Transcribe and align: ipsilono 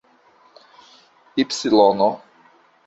ipsilono 1.43 2.09